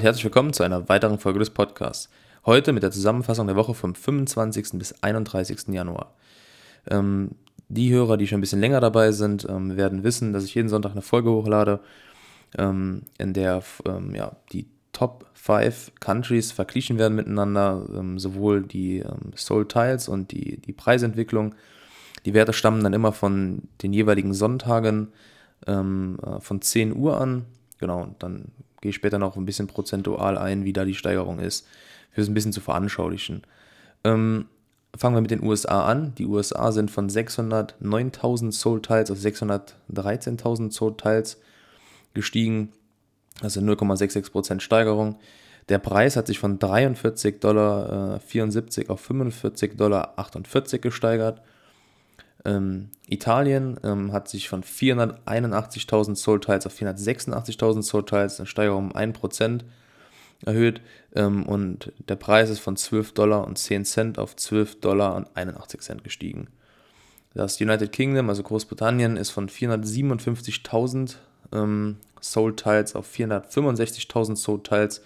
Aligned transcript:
Herzlich 0.00 0.24
willkommen 0.24 0.54
zu 0.54 0.62
einer 0.62 0.88
weiteren 0.88 1.18
Folge 1.18 1.40
des 1.40 1.50
Podcasts. 1.50 2.08
Heute 2.46 2.72
mit 2.72 2.82
der 2.82 2.90
Zusammenfassung 2.90 3.46
der 3.46 3.56
Woche 3.56 3.74
vom 3.74 3.94
25. 3.94 4.70
bis 4.78 4.94
31. 5.02 5.68
Januar. 5.68 6.14
Ähm, 6.88 7.32
die 7.68 7.92
Hörer, 7.92 8.16
die 8.16 8.26
schon 8.26 8.38
ein 8.38 8.40
bisschen 8.40 8.60
länger 8.60 8.80
dabei 8.80 9.12
sind, 9.12 9.46
ähm, 9.46 9.76
werden 9.76 10.02
wissen, 10.02 10.32
dass 10.32 10.44
ich 10.44 10.54
jeden 10.54 10.70
Sonntag 10.70 10.92
eine 10.92 11.02
Folge 11.02 11.30
hochlade, 11.30 11.80
ähm, 12.56 13.02
in 13.18 13.34
der 13.34 13.62
ähm, 13.84 14.14
ja, 14.14 14.36
die 14.52 14.68
Top 14.92 15.26
5 15.34 15.92
Countries 16.00 16.50
verglichen 16.50 16.96
werden 16.96 17.14
miteinander, 17.14 17.86
ähm, 17.94 18.18
sowohl 18.18 18.62
die 18.62 19.00
ähm, 19.00 19.32
Soul 19.36 19.68
Tiles 19.68 20.08
und 20.08 20.32
die, 20.32 20.62
die 20.62 20.72
Preisentwicklung. 20.72 21.54
Die 22.24 22.32
Werte 22.32 22.54
stammen 22.54 22.82
dann 22.82 22.94
immer 22.94 23.12
von 23.12 23.68
den 23.82 23.92
jeweiligen 23.92 24.32
Sonntagen 24.32 25.12
äh, 25.66 25.74
von 25.74 26.62
10 26.62 26.96
Uhr 26.96 27.20
an. 27.20 27.44
Genau, 27.78 28.02
und 28.02 28.22
dann 28.22 28.46
gehe 28.80 28.90
ich 28.90 28.96
später 28.96 29.18
noch 29.18 29.36
ein 29.36 29.44
bisschen 29.44 29.66
prozentual 29.66 30.38
ein, 30.38 30.64
wie 30.64 30.72
da 30.72 30.84
die 30.84 30.94
Steigerung 30.94 31.38
ist, 31.38 31.66
für 32.10 32.20
es 32.20 32.28
ein 32.28 32.34
bisschen 32.34 32.52
zu 32.52 32.60
veranschaulichen. 32.60 33.42
Ähm, 34.04 34.46
fangen 34.96 35.16
wir 35.16 35.20
mit 35.20 35.30
den 35.30 35.42
USA 35.42 35.86
an. 35.86 36.14
Die 36.16 36.26
USA 36.26 36.72
sind 36.72 36.90
von 36.90 37.08
609.000 37.08 38.52
Soul 38.52 38.82
Tiles 38.82 39.10
auf 39.10 39.18
613.000 39.18 40.72
Soul 40.72 40.96
Tiles 40.96 41.40
gestiegen. 42.14 42.72
Also 43.40 43.60
0,66% 43.60 44.60
Steigerung. 44.60 45.16
Der 45.68 45.78
Preis 45.78 46.16
hat 46.16 46.26
sich 46.26 46.38
von 46.38 46.58
43,74 46.58 47.38
Dollar 47.38 48.16
äh, 48.16 48.88
auf 48.88 49.08
45,48 49.08 49.76
Dollar 49.76 50.14
gesteigert. 50.80 51.42
Ähm, 52.44 52.90
Italien 53.08 53.78
ähm, 53.82 54.12
hat 54.12 54.28
sich 54.28 54.48
von 54.48 54.62
481.000 54.62 56.16
Soul 56.16 56.40
Tiles 56.40 56.66
auf 56.66 56.74
486.000 56.74 57.82
Soul 57.82 58.04
Tiles, 58.04 58.40
eine 58.40 58.46
Steigerung 58.46 58.90
um 58.90 58.96
1% 58.96 59.62
erhöht. 60.46 60.80
Ähm, 61.14 61.44
und 61.44 61.92
der 62.08 62.16
Preis 62.16 62.50
ist 62.50 62.60
von 62.60 62.76
12 62.76 63.12
Dollar 63.12 63.46
und 63.46 63.58
10 63.58 63.84
Cent 63.84 64.18
auf 64.18 64.36
12 64.36 64.80
Dollar 64.80 65.16
und 65.16 65.28
81 65.34 65.80
Cent 65.80 66.04
gestiegen. 66.04 66.48
Das 67.34 67.60
United 67.60 67.92
Kingdom, 67.92 68.28
also 68.28 68.42
Großbritannien, 68.42 69.16
ist 69.16 69.30
von 69.30 69.48
457.000 69.48 71.16
ähm, 71.52 71.96
Soul 72.20 72.56
Tiles 72.56 72.94
auf 72.96 73.08
465.000 73.12 74.36
Soul 74.36 74.62
Tiles 74.62 75.02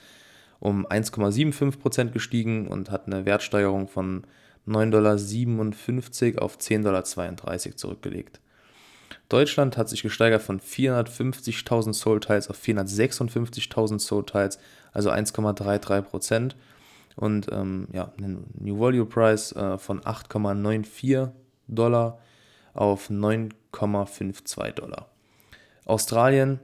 um 0.61 0.87
1,75% 0.87 2.11
gestiegen 2.11 2.69
und 2.69 2.91
hat 2.91 3.07
eine 3.07 3.27
Wertsteigerung 3.27 3.89
von 3.89 4.25
9,57 4.67 6.33
Dollar 6.35 6.43
auf 6.43 6.59
10,32 6.59 6.83
Dollar 6.83 7.77
zurückgelegt. 7.77 8.41
Deutschland 9.29 9.77
hat 9.77 9.89
sich 9.89 10.03
gesteigert 10.03 10.43
von 10.43 10.61
450.000 10.61 11.93
Soul 11.95 12.21
Tiles 12.21 12.49
auf 12.49 12.63
456.000 12.63 13.99
Soul 13.99 14.27
Tiles, 14.27 14.59
also 14.93 15.11
1,33% 15.11 16.53
Und 17.17 17.49
ähm, 17.51 17.89
ja, 17.93 18.13
einen 18.19 18.47
New 18.59 18.79
Value 18.79 19.07
Price 19.07 19.53
äh, 19.53 19.79
von 19.79 20.01
8,94 20.01 21.31
Dollar 21.69 22.19
auf 22.75 23.09
9,52 23.09 24.73
Dollar. 24.73 25.09
Australien 25.87 26.61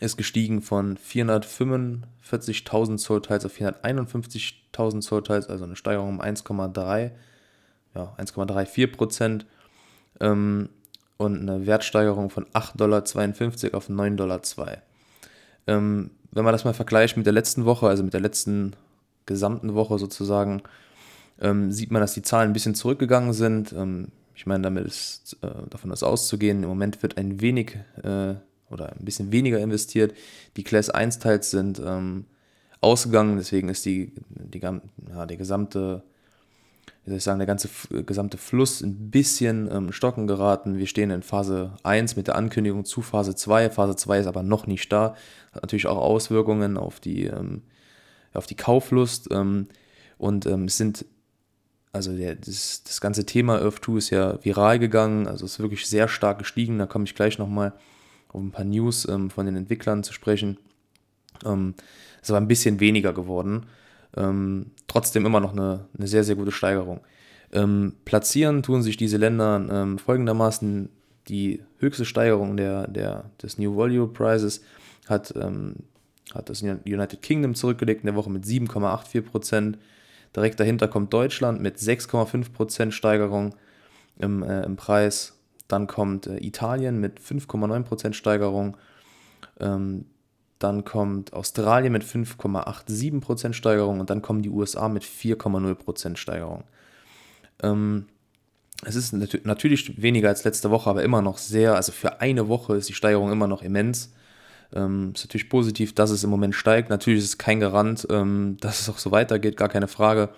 ist 0.00 0.16
gestiegen 0.16 0.62
von 0.62 0.96
445.000 0.96 2.98
Soul 2.98 3.22
Tiles 3.22 3.44
auf 3.44 3.56
451.000 3.56 5.02
Soul 5.02 5.22
Tiles, 5.22 5.48
also 5.48 5.62
eine 5.64 5.76
Steigerung 5.76 6.08
um 6.10 6.20
1,3, 6.20 7.12
ja, 7.94 8.14
1,34 8.18 8.88
Prozent 8.88 9.46
ähm, 10.20 10.68
und 11.16 11.40
eine 11.40 11.66
Wertsteigerung 11.66 12.28
von 12.30 12.44
8,52 12.46 12.76
Dollar 12.76 13.04
auf 13.76 13.88
9,02 13.88 14.16
Dollar. 14.16 14.40
Ähm, 15.66 16.10
wenn 16.30 16.44
man 16.44 16.52
das 16.52 16.64
mal 16.64 16.74
vergleicht 16.74 17.16
mit 17.16 17.26
der 17.26 17.32
letzten 17.32 17.64
Woche, 17.64 17.88
also 17.88 18.04
mit 18.04 18.12
der 18.12 18.20
letzten 18.20 18.76
gesamten 19.26 19.74
Woche 19.74 19.98
sozusagen, 19.98 20.62
ähm, 21.40 21.72
sieht 21.72 21.90
man, 21.90 22.00
dass 22.00 22.14
die 22.14 22.22
Zahlen 22.22 22.50
ein 22.50 22.52
bisschen 22.52 22.74
zurückgegangen 22.74 23.32
sind. 23.32 23.72
Ähm, 23.72 24.08
ich 24.34 24.46
meine, 24.46 24.62
damit 24.62 24.86
ist 24.86 25.36
äh, 25.42 25.50
davon 25.68 25.90
ist 25.90 26.02
auszugehen, 26.02 26.62
im 26.62 26.68
Moment 26.68 27.02
wird 27.02 27.18
ein 27.18 27.40
wenig 27.40 27.76
äh, 28.02 28.34
oder 28.70 28.92
ein 28.92 29.04
bisschen 29.04 29.32
weniger 29.32 29.58
investiert. 29.58 30.14
Die 30.56 30.64
Class 30.64 30.90
1 30.90 31.18
Teils 31.18 31.50
sind 31.50 31.80
ähm, 31.84 32.26
ausgegangen, 32.80 33.36
deswegen 33.36 33.68
ist 33.68 33.84
die, 33.84 34.12
die, 34.28 34.60
ja, 34.60 35.26
der 35.26 35.36
gesamte, 35.36 36.02
wie 37.04 37.10
soll 37.10 37.18
ich 37.18 37.24
sagen, 37.24 37.38
der 37.38 37.46
ganze 37.46 37.68
gesamte 38.04 38.38
Fluss 38.38 38.82
ein 38.82 39.10
bisschen 39.10 39.68
ähm, 39.72 39.92
stocken 39.92 40.26
geraten. 40.26 40.78
Wir 40.78 40.86
stehen 40.86 41.10
in 41.10 41.22
Phase 41.22 41.72
1 41.82 42.16
mit 42.16 42.28
der 42.28 42.36
Ankündigung 42.36 42.84
zu 42.84 43.02
Phase 43.02 43.34
2. 43.34 43.70
Phase 43.70 43.96
2 43.96 44.20
ist 44.20 44.26
aber 44.26 44.42
noch 44.42 44.66
nicht 44.66 44.92
da. 44.92 45.14
Hat 45.52 45.62
natürlich 45.62 45.86
auch 45.86 45.98
Auswirkungen 45.98 46.76
auf 46.76 47.00
die, 47.00 47.24
ähm, 47.24 47.62
auf 48.34 48.46
die 48.46 48.56
Kauflust. 48.56 49.28
Ähm, 49.30 49.68
und 50.18 50.46
ähm, 50.46 50.64
es 50.64 50.76
sind 50.76 51.04
also 51.92 52.16
der, 52.16 52.34
das, 52.34 52.82
das 52.84 53.00
ganze 53.00 53.24
Thema 53.24 53.60
Earth 53.60 53.84
2 53.84 53.96
ist 53.96 54.10
ja 54.10 54.44
viral 54.44 54.78
gegangen, 54.78 55.26
also 55.26 55.44
ist 55.46 55.58
wirklich 55.58 55.86
sehr 55.86 56.08
stark 56.08 56.38
gestiegen, 56.38 56.78
da 56.78 56.86
komme 56.86 57.04
ich 57.04 57.14
gleich 57.14 57.38
nochmal 57.38 57.72
auf 58.28 58.40
ein 58.40 58.50
paar 58.50 58.64
News 58.64 59.08
ähm, 59.08 59.30
von 59.30 59.46
den 59.46 59.56
Entwicklern 59.56 60.02
zu 60.02 60.12
sprechen. 60.12 60.58
Ähm, 61.44 61.74
es 62.22 62.30
war 62.30 62.40
ein 62.40 62.48
bisschen 62.48 62.80
weniger 62.80 63.12
geworden. 63.12 63.66
Ähm, 64.16 64.72
trotzdem 64.86 65.26
immer 65.26 65.40
noch 65.40 65.52
eine, 65.52 65.86
eine 65.96 66.08
sehr, 66.08 66.24
sehr 66.24 66.36
gute 66.36 66.52
Steigerung. 66.52 67.00
Ähm, 67.52 67.94
platzieren 68.04 68.62
tun 68.62 68.82
sich 68.82 68.96
diese 68.96 69.16
Länder 69.16 69.66
ähm, 69.70 69.98
folgendermaßen. 69.98 70.90
Die 71.28 71.62
höchste 71.78 72.06
Steigerung 72.06 72.56
der, 72.56 72.88
der, 72.88 73.30
des 73.42 73.58
New 73.58 73.76
Value 73.76 74.08
Prices 74.08 74.62
hat, 75.08 75.34
ähm, 75.36 75.76
hat 76.32 76.48
das 76.48 76.62
United 76.62 77.20
Kingdom 77.20 77.54
zurückgelegt 77.54 78.00
in 78.00 78.06
der 78.06 78.14
Woche 78.14 78.30
mit 78.30 78.44
7,84%. 78.44 79.74
Direkt 80.34 80.60
dahinter 80.60 80.88
kommt 80.88 81.12
Deutschland 81.12 81.60
mit 81.60 81.76
6,5% 81.76 82.92
Steigerung 82.92 83.54
im, 84.18 84.42
äh, 84.42 84.62
im 84.62 84.76
Preis. 84.76 85.37
Dann 85.68 85.86
kommt 85.86 86.26
äh, 86.26 86.38
Italien 86.38 86.98
mit 86.98 87.20
5,9% 87.20 88.14
Steigerung. 88.14 88.76
Ähm, 89.60 90.06
dann 90.58 90.84
kommt 90.84 91.32
Australien 91.34 91.92
mit 91.92 92.02
5,87% 92.02 93.52
Steigerung 93.52 94.00
und 94.00 94.10
dann 94.10 94.22
kommen 94.22 94.42
die 94.42 94.50
USA 94.50 94.88
mit 94.88 95.04
4,0% 95.04 96.16
Steigerung. 96.16 96.64
Ähm, 97.62 98.06
es 98.84 98.96
ist 98.96 99.12
nat 99.12 99.40
natürlich 99.44 100.00
weniger 100.00 100.28
als 100.28 100.44
letzte 100.44 100.70
Woche, 100.70 100.90
aber 100.90 101.02
immer 101.02 101.22
noch 101.22 101.38
sehr, 101.38 101.76
also 101.76 101.92
für 101.92 102.20
eine 102.20 102.48
Woche 102.48 102.76
ist 102.76 102.88
die 102.88 102.94
Steigerung 102.94 103.30
immer 103.30 103.46
noch 103.46 103.62
immens. 103.62 104.12
Ähm, 104.72 105.12
ist 105.14 105.24
natürlich 105.24 105.48
positiv, 105.48 105.94
dass 105.94 106.10
es 106.10 106.24
im 106.24 106.30
Moment 106.30 106.54
steigt. 106.54 106.90
Natürlich 106.90 107.20
ist 107.20 107.28
es 107.28 107.38
kein 107.38 107.60
Garant, 107.60 108.06
ähm, 108.10 108.56
dass 108.60 108.80
es 108.80 108.88
auch 108.88 108.98
so 108.98 109.10
weitergeht, 109.10 109.56
gar 109.56 109.68
keine 109.68 109.88
Frage. 109.88 110.30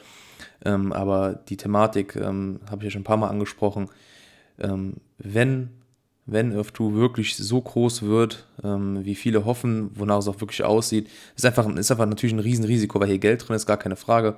Ähm, 0.64 0.92
aber 0.92 1.34
die 1.48 1.56
Thematik 1.56 2.16
ähm, 2.16 2.60
habe 2.70 2.82
ich 2.82 2.84
ja 2.84 2.90
schon 2.90 3.00
ein 3.00 3.04
paar 3.04 3.16
Mal 3.16 3.28
angesprochen 3.28 3.88
wenn, 5.22 5.70
wenn 6.26 6.56
Earth 6.56 6.76
2 6.76 6.94
wirklich 6.94 7.36
so 7.36 7.60
groß 7.60 8.02
wird, 8.02 8.46
ähm, 8.64 9.04
wie 9.04 9.14
viele 9.14 9.44
hoffen, 9.44 9.90
wonach 9.94 10.18
es 10.18 10.28
auch 10.28 10.40
wirklich 10.40 10.64
aussieht, 10.64 11.08
ist 11.36 11.44
einfach, 11.44 11.68
ist 11.76 11.90
einfach 11.90 12.06
natürlich 12.06 12.34
ein 12.34 12.40
Riesenrisiko, 12.40 12.98
weil 13.00 13.08
hier 13.08 13.18
Geld 13.18 13.46
drin 13.46 13.56
ist, 13.56 13.66
gar 13.66 13.76
keine 13.76 13.96
Frage. 13.96 14.36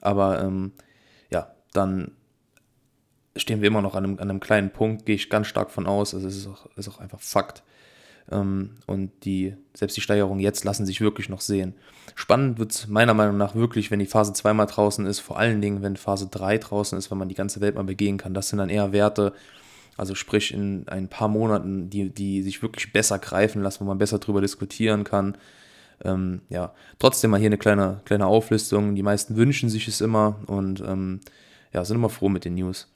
Aber 0.00 0.42
ähm, 0.42 0.72
ja, 1.30 1.54
dann 1.72 2.12
stehen 3.36 3.60
wir 3.60 3.68
immer 3.68 3.82
noch 3.82 3.94
an 3.94 4.04
einem, 4.04 4.18
an 4.18 4.30
einem 4.30 4.40
kleinen 4.40 4.70
Punkt, 4.70 5.06
gehe 5.06 5.16
ich 5.16 5.30
ganz 5.30 5.46
stark 5.46 5.70
von 5.70 5.86
aus. 5.86 6.14
Also 6.14 6.26
es 6.26 6.36
ist 6.36 6.46
auch, 6.46 6.66
ist 6.76 6.88
auch 6.88 7.00
einfach 7.00 7.20
Fakt. 7.20 7.62
Ähm, 8.30 8.76
und 8.86 9.10
die, 9.24 9.54
selbst 9.74 9.96
die 9.96 10.00
Steigerungen 10.00 10.40
jetzt 10.40 10.64
lassen 10.64 10.86
sich 10.86 11.00
wirklich 11.00 11.28
noch 11.28 11.40
sehen. 11.40 11.74
Spannend 12.14 12.58
wird 12.58 12.72
es 12.72 12.88
meiner 12.88 13.14
Meinung 13.14 13.36
nach 13.36 13.54
wirklich, 13.54 13.90
wenn 13.90 13.98
die 13.98 14.06
Phase 14.06 14.32
2 14.32 14.54
mal 14.54 14.66
draußen 14.66 15.04
ist, 15.04 15.20
vor 15.20 15.38
allen 15.38 15.60
Dingen, 15.60 15.82
wenn 15.82 15.96
Phase 15.96 16.28
3 16.28 16.58
draußen 16.58 16.96
ist, 16.96 17.10
wenn 17.10 17.18
man 17.18 17.28
die 17.28 17.34
ganze 17.34 17.60
Welt 17.60 17.74
mal 17.74 17.84
begehen 17.84 18.16
kann. 18.16 18.34
Das 18.34 18.48
sind 18.48 18.58
dann 18.58 18.70
eher 18.70 18.92
Werte, 18.92 19.34
also 19.96 20.14
sprich 20.14 20.52
in 20.52 20.88
ein 20.88 21.08
paar 21.08 21.28
Monaten, 21.28 21.90
die, 21.90 22.10
die 22.10 22.42
sich 22.42 22.62
wirklich 22.62 22.92
besser 22.92 23.18
greifen 23.18 23.62
lassen, 23.62 23.80
wo 23.80 23.84
man 23.84 23.98
besser 23.98 24.18
drüber 24.18 24.40
diskutieren 24.40 25.04
kann. 25.04 25.36
Ähm, 26.04 26.40
ja, 26.48 26.72
trotzdem 26.98 27.30
mal 27.30 27.38
hier 27.38 27.48
eine 27.48 27.58
kleine, 27.58 28.00
kleine 28.04 28.26
Auflistung. 28.26 28.94
Die 28.94 29.02
meisten 29.02 29.36
wünschen 29.36 29.68
sich 29.68 29.86
es 29.88 30.00
immer 30.00 30.40
und 30.46 30.80
ähm, 30.80 31.20
ja, 31.72 31.84
sind 31.84 31.96
immer 31.96 32.10
froh 32.10 32.28
mit 32.28 32.44
den 32.44 32.54
News. 32.54 32.88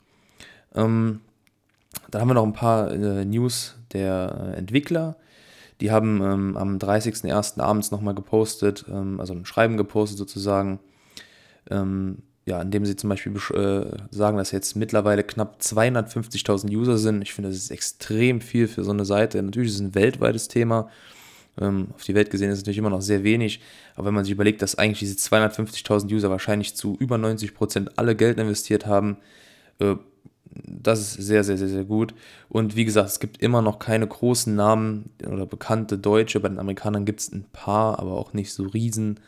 Ähm, 0.75 1.21
dann 2.11 2.21
haben 2.21 2.29
wir 2.29 2.35
noch 2.35 2.45
ein 2.45 2.53
paar 2.53 2.91
äh, 2.91 3.25
News 3.25 3.75
der 3.93 4.53
äh, 4.53 4.57
Entwickler. 4.57 5.15
Die 5.81 5.91
haben 5.91 6.21
ähm, 6.21 6.57
am 6.57 6.77
30.01. 6.77 7.61
abends 7.61 7.91
nochmal 7.91 8.13
gepostet, 8.13 8.85
ähm, 8.89 9.19
also 9.19 9.33
ein 9.33 9.45
Schreiben 9.45 9.77
gepostet 9.77 10.17
sozusagen, 10.17 10.79
ähm, 11.69 12.19
ja, 12.49 12.61
indem 12.61 12.85
sie 12.85 12.95
zum 12.95 13.09
Beispiel 13.09 13.33
äh, 13.53 13.97
sagen, 14.09 14.37
dass 14.37 14.51
jetzt 14.51 14.75
mittlerweile 14.75 15.23
knapp 15.23 15.59
250.000 15.61 16.75
User 16.75 16.97
sind. 16.97 17.21
Ich 17.21 17.33
finde, 17.33 17.49
das 17.49 17.57
ist 17.57 17.69
extrem 17.69 18.41
viel 18.41 18.67
für 18.67 18.83
so 18.83 18.91
eine 18.91 19.05
Seite. 19.05 19.41
Natürlich 19.41 19.69
ist 19.69 19.75
es 19.75 19.81
ein 19.81 19.95
weltweites 19.95 20.47
Thema. 20.47 20.89
Ähm, 21.61 21.89
auf 21.93 22.03
die 22.03 22.15
Welt 22.15 22.31
gesehen 22.31 22.49
ist 22.49 22.57
es 22.57 22.63
natürlich 22.63 22.79
immer 22.79 22.89
noch 22.89 23.01
sehr 23.01 23.23
wenig. 23.23 23.61
Aber 23.95 24.07
wenn 24.07 24.15
man 24.15 24.23
sich 24.23 24.33
überlegt, 24.33 24.63
dass 24.63 24.75
eigentlich 24.75 24.99
diese 24.99 25.15
250.000 25.15 26.11
User 26.11 26.31
wahrscheinlich 26.31 26.75
zu 26.75 26.97
über 26.99 27.17
90% 27.17 27.91
alle 27.97 28.15
Geld 28.15 28.39
investiert 28.39 28.87
haben, 28.87 29.17
äh, 29.77 29.95
das 30.65 30.99
ist 30.99 31.13
sehr, 31.27 31.43
sehr, 31.43 31.59
sehr, 31.59 31.67
sehr 31.67 31.85
gut. 31.85 32.15
Und 32.49 32.75
wie 32.75 32.85
gesagt, 32.85 33.09
es 33.09 33.19
gibt 33.19 33.41
immer 33.43 33.61
noch 33.61 33.77
keine 33.77 34.07
großen 34.07 34.55
Namen 34.55 35.11
oder 35.23 35.45
bekannte 35.45 35.99
Deutsche. 35.99 36.39
Bei 36.39 36.49
den 36.49 36.57
Amerikanern 36.57 37.05
gibt 37.05 37.19
es 37.19 37.31
ein 37.31 37.45
paar, 37.53 37.99
aber 37.99 38.13
auch 38.13 38.33
nicht 38.33 38.51
so 38.51 38.63
riesen, 38.63 39.19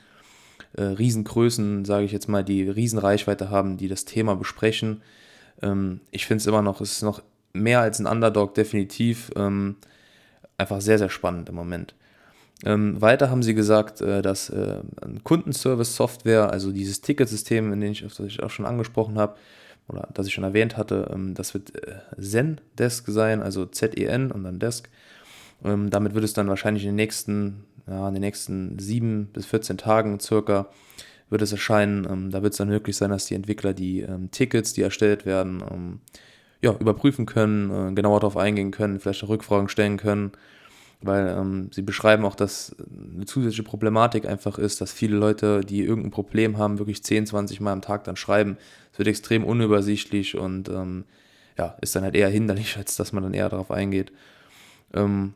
äh, 0.77 0.83
Riesengrößen, 0.83 1.85
sage 1.85 2.05
ich 2.05 2.11
jetzt 2.11 2.29
mal, 2.29 2.43
die 2.43 2.67
Riesenreichweite 2.69 3.49
haben, 3.49 3.77
die 3.77 3.87
das 3.87 4.05
Thema 4.05 4.35
besprechen. 4.35 5.01
Ähm, 5.61 6.01
ich 6.11 6.25
finde 6.25 6.41
es 6.41 6.47
immer 6.47 6.61
noch, 6.61 6.81
es 6.81 6.93
ist 6.93 7.01
noch 7.03 7.21
mehr 7.53 7.81
als 7.81 7.99
ein 7.99 8.07
Underdog, 8.07 8.53
definitiv. 8.53 9.31
Ähm, 9.35 9.75
einfach 10.57 10.81
sehr, 10.81 10.97
sehr 10.97 11.09
spannend 11.09 11.49
im 11.49 11.55
Moment. 11.55 11.95
Ähm, 12.63 13.01
weiter 13.01 13.29
haben 13.29 13.43
sie 13.43 13.55
gesagt, 13.55 14.01
äh, 14.01 14.21
dass 14.21 14.49
äh, 14.49 14.81
Kundenservice-Software, 15.23 16.51
also 16.51 16.71
dieses 16.71 17.01
Ticketsystem, 17.01 17.73
in 17.73 17.81
dem 17.81 17.91
ich, 17.91 18.01
das 18.01 18.19
ich 18.19 18.43
auch 18.43 18.51
schon 18.51 18.65
angesprochen 18.65 19.17
habe, 19.17 19.35
oder 19.87 20.07
das 20.13 20.27
ich 20.27 20.33
schon 20.33 20.43
erwähnt 20.43 20.77
hatte, 20.77 21.09
ähm, 21.11 21.33
das 21.33 21.53
wird 21.53 21.73
äh, 21.75 22.21
Zendesk 22.21 23.07
sein, 23.07 23.41
also 23.41 23.65
Z-E-N 23.65 24.31
und 24.31 24.43
dann 24.43 24.59
Desk. 24.59 24.89
Ähm, 25.63 25.89
damit 25.89 26.13
wird 26.13 26.23
es 26.23 26.33
dann 26.33 26.47
wahrscheinlich 26.47 26.83
in 26.83 26.89
den 26.89 26.95
nächsten, 26.95 27.63
ja, 27.87 28.07
in 28.07 28.13
den 28.13 28.21
nächsten 28.21 28.79
sieben 28.79 29.27
bis 29.33 29.45
14 29.45 29.77
Tagen 29.77 30.19
circa 30.19 30.67
wird 31.29 31.41
es 31.41 31.51
erscheinen. 31.51 32.07
Ähm, 32.09 32.31
da 32.31 32.43
wird 32.43 32.53
es 32.53 32.57
dann 32.57 32.69
möglich 32.69 32.97
sein, 32.97 33.09
dass 33.09 33.25
die 33.25 33.35
Entwickler 33.35 33.73
die 33.73 34.01
ähm, 34.01 34.31
Tickets, 34.31 34.73
die 34.73 34.81
erstellt 34.81 35.25
werden, 35.25 35.63
ähm, 35.71 35.99
ja, 36.61 36.75
überprüfen 36.77 37.25
können, 37.25 37.91
äh, 37.91 37.93
genauer 37.93 38.19
darauf 38.19 38.37
eingehen 38.37 38.71
können, 38.71 38.99
vielleicht 38.99 39.23
auch 39.23 39.29
Rückfragen 39.29 39.69
stellen 39.69 39.97
können 39.97 40.31
weil 41.01 41.27
ähm, 41.27 41.69
sie 41.71 41.81
beschreiben 41.81 42.25
auch, 42.25 42.35
dass 42.35 42.75
eine 43.15 43.25
zusätzliche 43.25 43.63
Problematik 43.63 44.27
einfach 44.27 44.57
ist, 44.57 44.81
dass 44.81 44.93
viele 44.93 45.17
Leute, 45.17 45.61
die 45.61 45.81
irgendein 45.81 46.11
Problem 46.11 46.57
haben, 46.57 46.77
wirklich 46.79 47.03
10, 47.03 47.25
20 47.25 47.59
Mal 47.59 47.73
am 47.73 47.81
Tag 47.81 48.03
dann 48.03 48.15
schreiben. 48.15 48.57
Es 48.93 48.99
wird 48.99 49.07
extrem 49.07 49.43
unübersichtlich 49.43 50.37
und 50.37 50.69
ähm, 50.69 51.05
ja, 51.57 51.75
ist 51.81 51.95
dann 51.95 52.03
halt 52.03 52.15
eher 52.15 52.29
hinderlich, 52.29 52.77
als 52.77 52.95
dass 52.95 53.13
man 53.13 53.23
dann 53.23 53.33
eher 53.33 53.49
darauf 53.49 53.71
eingeht. 53.71 54.11
Ähm, 54.93 55.33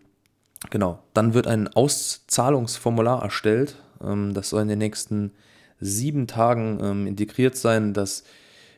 genau, 0.69 0.99
dann 1.13 1.33
wird 1.33 1.47
ein 1.47 1.67
Auszahlungsformular 1.67 3.21
erstellt. 3.23 3.75
Ähm, 4.03 4.33
das 4.33 4.49
soll 4.49 4.61
in 4.63 4.67
den 4.67 4.79
nächsten 4.79 5.31
sieben 5.79 6.27
Tagen 6.27 6.79
ähm, 6.81 7.07
integriert 7.07 7.55
sein, 7.55 7.93
dass 7.93 8.23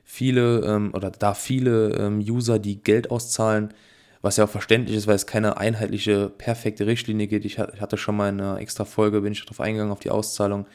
viele 0.04 0.62
ähm, 0.62 0.92
oder 0.94 1.12
da 1.12 1.34
viele 1.34 2.10
User, 2.28 2.60
die 2.60 2.82
Geld 2.82 3.12
auszahlen, 3.12 3.74
was 4.22 4.38
ja 4.38 4.46
auch 4.46 4.50
verständlich 4.50 4.96
ist, 4.96 5.08
weil 5.08 5.16
es 5.16 5.28
keine 5.28 5.58
einheitliche, 5.58 6.30
perfekte 6.30 6.88
Richtlinie 6.88 7.28
gibt. 7.28 7.46
Ich 7.46 7.60
hatte 7.60 7.98
schon 7.98 8.16
mal 8.16 8.30
in 8.30 8.42
einer 8.42 8.60
extra 8.60 8.86
Folge, 8.86 9.22
bin 9.22 9.34
ich 9.34 9.42
darauf 9.44 9.60
eingegangen, 9.60 9.92
auf 9.92 10.00
die 10.00 10.10
Auszahlung. 10.10 10.66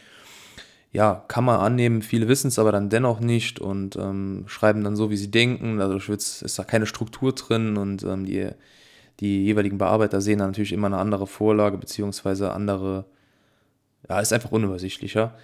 Ja, 0.92 1.24
kann 1.28 1.44
man 1.44 1.60
annehmen, 1.60 2.02
viele 2.02 2.28
wissen 2.28 2.48
es 2.48 2.58
aber 2.58 2.70
dann 2.70 2.90
dennoch 2.90 3.20
nicht 3.20 3.58
und 3.58 3.96
ähm, 3.96 4.44
schreiben 4.46 4.84
dann 4.84 4.94
so, 4.94 5.10
wie 5.10 5.16
sie 5.16 5.30
denken. 5.30 5.78
Dadurch 5.78 6.08
ist 6.10 6.58
da 6.58 6.64
keine 6.64 6.86
Struktur 6.86 7.34
drin 7.34 7.78
und 7.78 8.02
ähm, 8.02 8.26
die, 8.26 8.50
die 9.20 9.44
jeweiligen 9.44 9.78
Bearbeiter 9.78 10.20
sehen 10.20 10.38
dann 10.38 10.48
natürlich 10.48 10.72
immer 10.72 10.86
eine 10.86 10.98
andere 10.98 11.26
Vorlage, 11.26 11.78
beziehungsweise 11.78 12.52
andere, 12.52 13.04
ja, 14.08 14.20
ist 14.20 14.32
einfach 14.32 14.52
unübersichtlicher. 14.52 15.34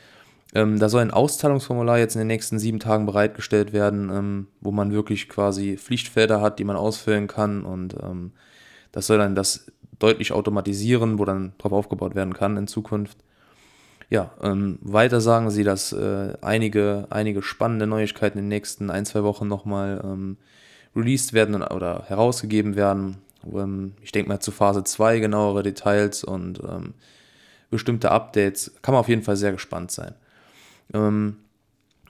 Ähm, 0.55 0.79
da 0.79 0.89
soll 0.89 1.03
ein 1.03 1.11
Auszahlungsformular 1.11 1.99
jetzt 1.99 2.15
in 2.15 2.21
den 2.21 2.29
nächsten 2.29 2.59
sieben 2.59 2.81
Tagen 2.81 3.07
bereitgestellt 3.07 3.73
werden, 3.73 4.11
ähm, 4.11 4.47
wo 4.61 4.71
man 4.71 4.93
wirklich 4.93 5.29
quasi 5.29 5.77
Pflichtfelder 5.77 6.41
hat, 6.41 6.59
die 6.59 6.65
man 6.65 6.77
ausfüllen 6.77 7.27
kann. 7.27 7.65
Und 7.65 7.95
ähm, 8.03 8.33
das 8.93 9.07
soll 9.07 9.19
dann 9.19 9.35
das 9.35 9.71
deutlich 9.99 10.33
automatisieren, 10.33 11.19
wo 11.19 11.25
dann 11.25 11.53
drauf 11.59 11.73
aufgebaut 11.73 12.15
werden 12.15 12.33
kann 12.33 12.57
in 12.57 12.67
Zukunft. 12.67 13.19
Ja, 14.11 14.31
ähm, 14.43 14.79
weiter 14.81 15.21
sagen 15.21 15.51
sie, 15.51 15.65
dass 15.65 15.93
äh, 15.93 16.33
einige, 16.41 17.07
einige 17.11 17.43
spannende 17.43 17.87
Neuigkeiten 17.87 18.39
in 18.39 18.45
den 18.45 18.49
nächsten 18.49 18.91
ein, 18.91 19.05
zwei 19.05 19.23
Wochen 19.23 19.49
nochmal 19.49 20.01
ähm, 20.03 20.39
released 20.97 21.35
werden 21.35 21.63
oder 21.63 22.05
herausgegeben 22.07 22.75
werden. 22.75 23.19
Ähm, 23.45 23.95
ich 24.03 24.13
denke 24.13 24.29
mal 24.29 24.41
zu 24.41 24.51
Phase 24.51 24.85
2 24.85 25.21
genauere 25.21 25.63
Details 25.63 26.25
und 26.25 26.61
ähm, 26.61 26.95
bestimmte 27.71 28.11
Updates. 28.11 28.73
Kann 28.83 28.95
man 28.95 29.01
auf 29.01 29.09
jeden 29.09 29.23
Fall 29.23 29.37
sehr 29.37 29.53
gespannt 29.53 29.91
sein. 29.91 30.15
Ähm, 30.95 31.37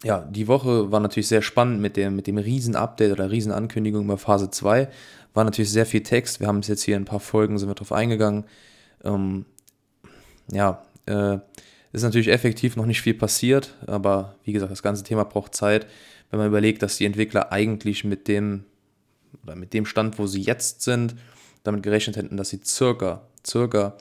ja, 0.04 0.20
die 0.20 0.46
Woche 0.46 0.92
war 0.92 1.00
natürlich 1.00 1.28
sehr 1.28 1.42
spannend 1.42 1.80
mit 1.80 1.96
dem, 1.96 2.14
mit 2.14 2.26
dem 2.26 2.38
Riesen-Update 2.38 3.12
oder 3.12 3.30
Riesen-Ankündigung 3.30 4.04
über 4.04 4.18
Phase 4.18 4.50
2. 4.50 4.88
War 5.34 5.44
natürlich 5.44 5.72
sehr 5.72 5.86
viel 5.86 6.02
Text. 6.02 6.40
Wir 6.40 6.46
haben 6.46 6.60
es 6.60 6.68
jetzt 6.68 6.82
hier 6.82 6.96
in 6.96 7.02
ein 7.02 7.06
paar 7.06 7.20
Folgen, 7.20 7.58
sind 7.58 7.68
wir 7.68 7.74
drauf 7.74 7.92
eingegangen. 7.92 8.44
Ähm, 9.04 9.44
ja, 10.52 10.82
äh, 11.06 11.38
ist 11.92 12.02
natürlich 12.02 12.28
effektiv 12.28 12.76
noch 12.76 12.86
nicht 12.86 13.00
viel 13.00 13.14
passiert, 13.14 13.74
aber 13.86 14.36
wie 14.44 14.52
gesagt, 14.52 14.70
das 14.70 14.82
ganze 14.82 15.02
Thema 15.02 15.24
braucht 15.24 15.54
Zeit. 15.54 15.86
Wenn 16.30 16.38
man 16.38 16.48
überlegt, 16.48 16.82
dass 16.82 16.98
die 16.98 17.06
Entwickler 17.06 17.50
eigentlich 17.50 18.04
mit 18.04 18.28
dem, 18.28 18.64
oder 19.42 19.56
mit 19.56 19.72
dem 19.74 19.86
Stand, 19.86 20.18
wo 20.18 20.26
sie 20.26 20.40
jetzt 20.40 20.82
sind, 20.82 21.14
damit 21.62 21.82
gerechnet 21.82 22.16
hätten, 22.16 22.36
dass 22.36 22.50
sie 22.50 22.60
circa, 22.64 23.22
circa 23.46 23.96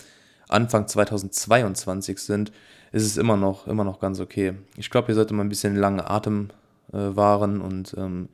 Anfang 0.47 0.87
2022 0.87 2.19
sind, 2.19 2.51
ist 2.91 3.03
es 3.03 3.17
immer 3.17 3.37
noch, 3.37 3.67
immer 3.67 3.83
noch 3.83 3.99
ganz 3.99 4.19
okay. 4.19 4.53
Ich 4.77 4.89
glaube, 4.89 5.07
hier 5.07 5.15
sollte 5.15 5.33
man 5.33 5.47
ein 5.47 5.49
bisschen 5.49 5.75
langen 5.75 6.01
Atem 6.01 6.49
äh, 6.93 6.97
wahren 6.97 7.61
und 7.61 7.93
ähm, 7.97 8.29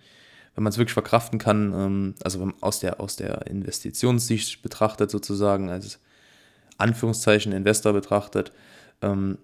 wenn 0.56 0.64
man 0.64 0.72
es 0.72 0.78
wirklich 0.78 0.94
verkraften 0.94 1.40
kann, 1.40 1.74
ähm, 1.74 2.16
also 2.24 2.52
aus 2.62 2.80
der, 2.80 3.00
aus 3.00 3.16
der 3.16 3.48
Investitionssicht 3.48 4.62
betrachtet 4.62 5.10
sozusagen, 5.10 5.70
als 5.70 6.00
Anführungszeichen 6.78 7.52
Investor 7.52 7.94
betrachtet, 7.94 8.52
ähm, 9.02 9.38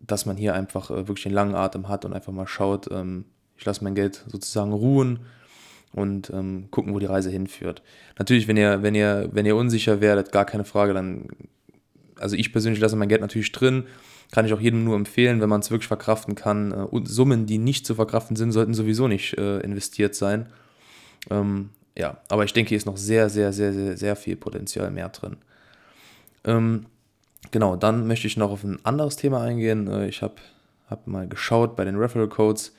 dass 0.00 0.26
man 0.26 0.36
hier 0.36 0.54
einfach 0.54 0.90
äh, 0.90 1.08
wirklich 1.08 1.26
einen 1.26 1.34
langen 1.34 1.54
Atem 1.54 1.88
hat 1.88 2.04
und 2.04 2.12
einfach 2.12 2.32
mal 2.32 2.46
schaut, 2.46 2.90
ähm, 2.90 3.24
ich 3.56 3.64
lasse 3.64 3.84
mein 3.84 3.94
Geld 3.94 4.24
sozusagen 4.26 4.72
ruhen 4.72 5.20
und 5.94 6.30
ähm, 6.30 6.68
gucken, 6.70 6.92
wo 6.94 6.98
die 6.98 7.06
Reise 7.06 7.30
hinführt. 7.30 7.82
Natürlich, 8.18 8.48
wenn 8.48 8.56
ihr, 8.56 8.82
wenn 8.82 8.94
ihr, 8.94 9.28
wenn 9.32 9.46
ihr 9.46 9.56
unsicher 9.56 10.00
werdet, 10.00 10.32
gar 10.32 10.44
keine 10.44 10.64
Frage, 10.64 10.92
dann, 10.92 11.28
also 12.18 12.36
ich 12.36 12.52
persönlich 12.52 12.80
lasse 12.80 12.96
mein 12.96 13.08
Geld 13.08 13.20
natürlich 13.20 13.52
drin, 13.52 13.84
kann 14.32 14.46
ich 14.46 14.52
auch 14.52 14.60
jedem 14.60 14.84
nur 14.84 14.96
empfehlen, 14.96 15.40
wenn 15.40 15.48
man 15.48 15.60
es 15.60 15.70
wirklich 15.70 15.88
verkraften 15.88 16.34
kann. 16.34 16.72
Äh, 16.72 16.76
und 16.76 17.08
Summen, 17.08 17.46
die 17.46 17.58
nicht 17.58 17.86
zu 17.86 17.94
verkraften 17.94 18.36
sind, 18.36 18.52
sollten 18.52 18.74
sowieso 18.74 19.08
nicht 19.08 19.38
äh, 19.38 19.60
investiert 19.60 20.14
sein. 20.14 20.46
Ähm, 21.30 21.70
ja, 21.96 22.18
aber 22.28 22.44
ich 22.44 22.52
denke, 22.52 22.70
hier 22.70 22.78
ist 22.78 22.86
noch 22.86 22.96
sehr, 22.96 23.30
sehr, 23.30 23.52
sehr, 23.52 23.72
sehr, 23.72 23.96
sehr 23.96 24.16
viel 24.16 24.36
Potenzial 24.36 24.90
mehr 24.90 25.08
drin. 25.10 25.36
Ähm, 26.44 26.86
genau, 27.52 27.76
dann 27.76 28.06
möchte 28.06 28.26
ich 28.26 28.36
noch 28.36 28.50
auf 28.50 28.64
ein 28.64 28.84
anderes 28.84 29.16
Thema 29.16 29.42
eingehen. 29.42 29.86
Äh, 29.86 30.08
ich 30.08 30.22
habe 30.22 30.34
hab 30.88 31.06
mal 31.06 31.28
geschaut 31.28 31.76
bei 31.76 31.84
den 31.84 31.96
Referral 31.96 32.28
Codes 32.28 32.74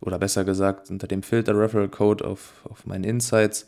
oder 0.00 0.18
besser 0.18 0.44
gesagt 0.44 0.90
unter 0.90 1.06
dem 1.06 1.22
Filter 1.22 1.58
Referral 1.58 1.88
Code 1.88 2.24
auf, 2.24 2.64
auf 2.64 2.86
meinen 2.86 3.04
Insights 3.04 3.66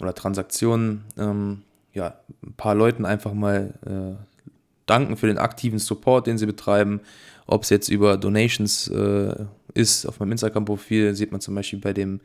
oder 0.00 0.14
Transaktionen. 0.14 1.04
Ähm, 1.16 1.62
ja, 1.92 2.18
ein 2.42 2.54
paar 2.54 2.74
Leuten 2.74 3.04
einfach 3.04 3.32
mal 3.34 3.74
äh, 3.86 4.22
danken 4.86 5.16
für 5.16 5.26
den 5.26 5.38
aktiven 5.38 5.78
Support, 5.78 6.26
den 6.26 6.38
sie 6.38 6.46
betreiben. 6.46 7.00
Ob 7.46 7.62
es 7.62 7.70
jetzt 7.70 7.88
über 7.88 8.16
Donations 8.16 8.88
äh, 8.88 9.34
ist, 9.74 10.06
auf 10.06 10.20
meinem 10.20 10.32
Instagram-Profil, 10.32 11.14
sieht 11.14 11.32
man 11.32 11.40
zum 11.40 11.54
Beispiel 11.54 11.78
bei 11.78 11.92
dem, 11.92 12.20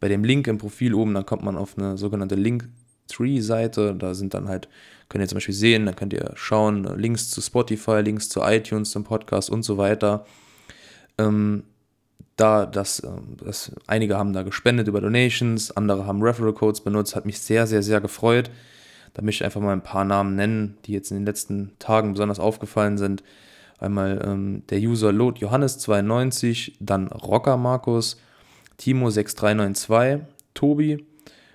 bei 0.00 0.08
dem 0.08 0.24
Link 0.24 0.46
im 0.46 0.58
Profil 0.58 0.94
oben, 0.94 1.14
dann 1.14 1.26
kommt 1.26 1.42
man 1.42 1.56
auf 1.56 1.76
eine 1.76 1.96
sogenannte 1.96 2.34
Linktree-Seite. 2.34 3.94
Da 3.94 4.14
sind 4.14 4.34
dann 4.34 4.48
halt, 4.48 4.68
könnt 5.08 5.22
ihr 5.22 5.28
zum 5.28 5.36
Beispiel 5.36 5.54
sehen, 5.54 5.86
da 5.86 5.92
könnt 5.92 6.12
ihr 6.12 6.32
schauen, 6.34 6.84
Links 6.98 7.30
zu 7.30 7.40
Spotify, 7.40 8.00
Links 8.00 8.28
zu 8.28 8.40
iTunes, 8.42 8.90
zum 8.90 9.04
Podcast 9.04 9.50
und 9.50 9.62
so 9.62 9.78
weiter. 9.78 10.26
Ähm, 11.18 11.64
da 12.36 12.66
das, 12.66 13.02
ähm, 13.04 13.36
das, 13.42 13.72
einige 13.86 14.16
haben 14.16 14.32
da 14.32 14.42
gespendet 14.42 14.88
über 14.88 15.00
Donations, 15.00 15.70
andere 15.70 16.06
haben 16.06 16.22
Referral 16.22 16.52
Codes 16.52 16.80
benutzt, 16.80 17.16
hat 17.16 17.26
mich 17.26 17.40
sehr, 17.40 17.66
sehr, 17.66 17.82
sehr 17.82 18.00
gefreut. 18.00 18.50
Da 19.14 19.22
möchte 19.22 19.42
ich 19.42 19.44
einfach 19.44 19.60
mal 19.60 19.72
ein 19.72 19.82
paar 19.82 20.04
Namen 20.04 20.36
nennen, 20.36 20.78
die 20.84 20.92
jetzt 20.92 21.10
in 21.10 21.18
den 21.18 21.26
letzten 21.26 21.72
Tagen 21.78 22.12
besonders 22.12 22.40
aufgefallen 22.40 22.96
sind. 22.96 23.22
Einmal 23.78 24.22
ähm, 24.24 24.62
der 24.70 24.78
User 24.78 25.12
Lot 25.12 25.38
Johannes92, 25.38 26.72
dann 26.80 27.08
Rocker 27.08 27.56
Markus, 27.56 28.16
Timo6392, 28.80 30.20
Tobi 30.54 31.04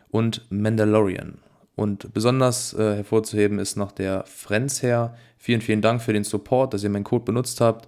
und 0.09 0.45
Mandalorian. 0.49 1.39
Und 1.75 2.13
besonders 2.13 2.73
äh, 2.73 2.95
hervorzuheben 2.95 3.59
ist 3.59 3.75
noch 3.75 3.91
der 3.91 4.23
Frenzherr. 4.25 5.15
Vielen, 5.37 5.61
vielen 5.61 5.81
Dank 5.81 6.01
für 6.01 6.13
den 6.13 6.23
Support, 6.23 6.73
dass 6.73 6.83
ihr 6.83 6.89
meinen 6.89 7.03
Code 7.03 7.25
benutzt 7.25 7.61
habt. 7.61 7.87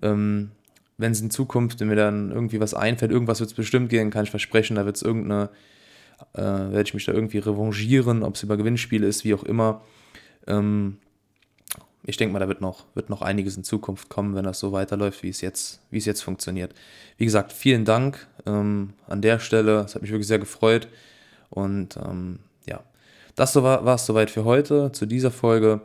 Ähm, 0.00 0.52
wenn 0.98 1.12
es 1.12 1.20
in 1.20 1.30
Zukunft, 1.30 1.80
mir 1.80 1.96
dann 1.96 2.30
irgendwie 2.30 2.60
was 2.60 2.74
einfällt, 2.74 3.10
irgendwas 3.10 3.40
wird 3.40 3.50
es 3.50 3.56
bestimmt 3.56 3.90
gehen, 3.90 4.10
kann 4.10 4.24
ich 4.24 4.30
versprechen, 4.30 4.76
da 4.76 4.86
wird 4.86 4.96
es 4.96 5.02
irgendeine 5.02 5.50
äh, 6.34 6.40
werde 6.40 6.82
ich 6.82 6.94
mich 6.94 7.04
da 7.04 7.12
irgendwie 7.12 7.38
revanchieren, 7.38 8.22
ob 8.22 8.36
es 8.36 8.42
über 8.42 8.56
Gewinnspiele 8.56 9.06
ist, 9.06 9.24
wie 9.24 9.34
auch 9.34 9.42
immer. 9.42 9.82
Ähm, 10.46 10.98
ich 12.04 12.16
denke 12.16 12.32
mal, 12.32 12.38
da 12.38 12.48
wird 12.48 12.60
noch, 12.60 12.84
wird 12.94 13.10
noch 13.10 13.20
einiges 13.20 13.56
in 13.56 13.64
Zukunft 13.64 14.08
kommen, 14.08 14.34
wenn 14.34 14.44
das 14.44 14.60
so 14.60 14.72
weiterläuft, 14.72 15.22
wie 15.22 15.28
es 15.28 15.40
jetzt, 15.40 15.80
wie 15.90 15.98
es 15.98 16.04
jetzt 16.04 16.22
funktioniert. 16.22 16.72
Wie 17.16 17.24
gesagt, 17.24 17.52
vielen 17.52 17.84
Dank 17.84 18.26
ähm, 18.46 18.92
an 19.08 19.22
der 19.22 19.40
Stelle. 19.40 19.80
Es 19.80 19.94
hat 19.94 20.02
mich 20.02 20.12
wirklich 20.12 20.28
sehr 20.28 20.38
gefreut. 20.38 20.88
Und 21.50 21.96
ähm, 21.96 22.38
ja, 22.66 22.80
das 23.34 23.56
war 23.56 23.84
es 23.86 24.06
soweit 24.06 24.30
für 24.30 24.44
heute, 24.44 24.92
zu 24.92 25.06
dieser 25.06 25.32
Folge. 25.32 25.80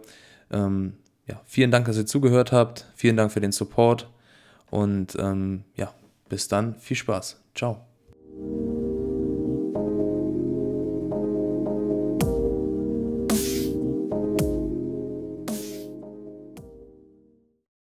Ähm, 0.52 0.94
ja, 1.28 1.42
vielen 1.46 1.72
Dank, 1.72 1.88
dass 1.88 1.98
ihr 1.98 2.06
zugehört 2.06 2.52
habt. 2.52 2.86
Vielen 2.96 3.18
Dank 3.18 3.32
für 3.32 3.42
den 3.42 3.52
Support. 3.52 4.08
Und 4.72 5.16
ähm, 5.20 5.66
ja, 5.76 5.94
bis 6.30 6.48
dann. 6.48 6.76
Viel 6.76 6.98
Spaß. 6.98 7.40
Ciao. 7.54 7.86